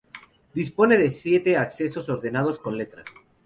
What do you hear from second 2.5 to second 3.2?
con letras.